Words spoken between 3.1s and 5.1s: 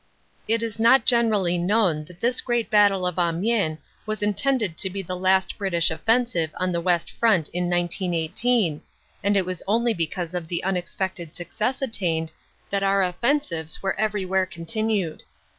Amiens was intended to be